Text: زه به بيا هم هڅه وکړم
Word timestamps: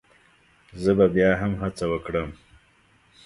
زه 0.81 0.91
به 0.97 1.05
بيا 1.15 1.31
هم 1.41 1.51
هڅه 1.61 1.85
وکړم 1.91 2.29